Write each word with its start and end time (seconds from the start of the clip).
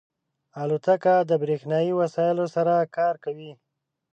الوتکه 0.61 1.15
د 1.29 1.31
بریښنایی 1.41 1.91
وسایلو 2.01 2.45
سره 2.55 2.73
کار 2.95 3.15
کوي. 3.23 3.51